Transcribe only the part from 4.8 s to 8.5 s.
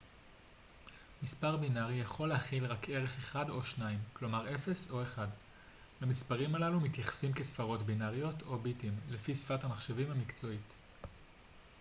או 1 למספרים הללו מתייחסים כספרות בינריות